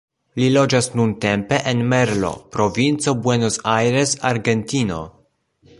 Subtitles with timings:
[0.39, 5.03] Li loĝas nuntempe en Merlo, provinco Buenos Aires, Argentino.